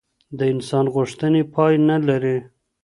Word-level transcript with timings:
د 0.37 0.39
انسان 0.53 0.85
غوښتنې 0.95 1.41
پای 1.53 1.73
نه 1.89 1.97
لري. 2.07 2.37